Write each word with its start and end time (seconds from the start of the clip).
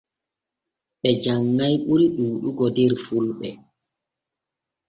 Ɓe 1.01 1.09
janŋay 1.23 1.75
ɓuri 1.85 2.05
ɗuuɗugo 2.15 2.65
der 2.75 2.93
fulɓe. 3.05 3.49